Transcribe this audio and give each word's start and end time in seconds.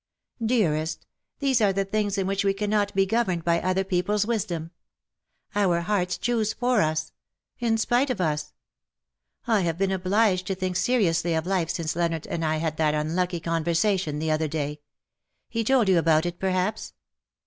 Dearest, 0.43 1.05
these 1.37 1.61
are 1.61 1.71
the 1.71 1.85
things 1.85 2.17
in 2.17 2.25
which 2.25 2.43
we 2.43 2.55
cannot 2.55 2.91
be 2.95 3.05
governed 3.05 3.43
by 3.43 3.61
other 3.61 3.83
people's 3.83 4.25
wisdom. 4.25 4.71
Our 5.53 5.81
hearts 5.81 6.17
choose 6.17 6.53
for 6.53 6.81
us; 6.81 7.11
in 7.59 7.77
spite 7.77 8.09
of 8.09 8.19
us. 8.19 8.55
I 9.45 9.61
have 9.61 9.77
been 9.77 9.91
obliged 9.91 10.47
to 10.47 10.55
think 10.55 10.75
seriously 10.75 11.35
of 11.35 11.45
life 11.45 11.69
since 11.69 11.95
Leonard 11.95 12.25
and 12.25 12.43
I 12.43 12.57
had 12.57 12.77
that 12.77 12.95
unlucky 12.95 13.39
conversation 13.41 14.17
the 14.17 14.31
other 14.31 14.47
day 14.47 14.79
He 15.49 15.63
told 15.63 15.87
you 15.87 15.99
about 15.99 16.25
it, 16.25 16.39
perhaps 16.39 16.95